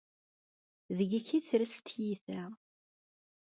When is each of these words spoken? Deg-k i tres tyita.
Deg-k 0.97 1.27
i 1.37 1.39
tres 1.47 1.75
tyita. 1.85 2.41